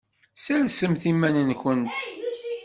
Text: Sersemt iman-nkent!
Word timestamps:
Sersemt 0.43 1.03
iman-nkent! 1.11 1.97